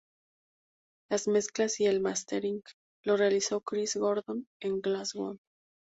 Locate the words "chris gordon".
3.61-4.47